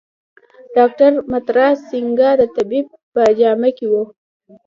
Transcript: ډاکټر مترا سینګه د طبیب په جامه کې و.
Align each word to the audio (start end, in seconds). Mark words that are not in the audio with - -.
ډاکټر 0.75 1.11
مترا 1.31 1.67
سینګه 1.87 2.29
د 2.37 2.41
طبیب 2.55 2.85
په 3.13 3.21
جامه 3.39 3.69
کې 3.77 3.85
و. 3.91 3.93